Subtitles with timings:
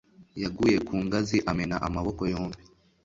[0.41, 2.61] yaguye ku ngazi amena amaboko yombi.